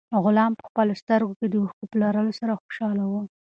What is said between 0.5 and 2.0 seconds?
په خپلو سترګو کې د اوښکو په